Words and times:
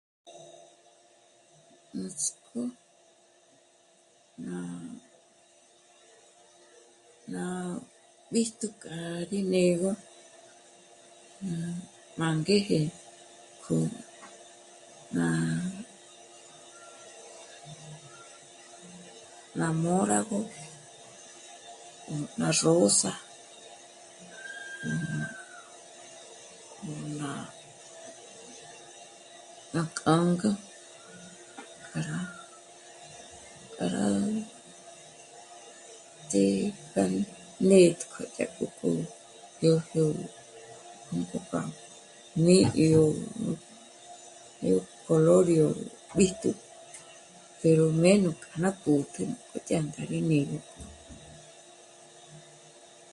Nuts'k'ó 1.99 2.61
ná... 4.45 4.53
ná 7.33 7.43
b'íjtu 8.31 8.67
k'a 8.81 8.97
rí 9.29 9.39
né'egö 9.51 9.91
mângéje 12.19 12.79
k'o 13.63 13.77
ná... 15.15 15.27
ná 19.57 19.67
móragö, 19.83 20.41
ná 22.39 22.47
rósa, 22.65 23.13
ná 29.73 29.81
k'ânga, 29.97 30.51
rá... 32.07 32.19
rá... 33.91 34.07
ts'í 36.29 36.45
kja 36.91 37.03
rí 37.11 37.21
nétk'o 37.69 38.21
dyájtko 38.35 38.87
yó 39.63 40.07
mbǜpjo 41.11 41.39
kja 41.49 41.61
ní'i 42.45 42.83
yó... 42.93 43.03
yó 44.69 44.77
color 45.05 45.45
yó 45.59 45.67
jb'ítju 46.09 46.51
pero 47.61 47.85
ménu 48.03 48.29
k'a 48.43 48.55
ná 48.63 48.69
pòtjü 48.83 49.23
dyàjk'a 49.65 50.01
rí 50.11 50.19
mí'migö 50.29 50.59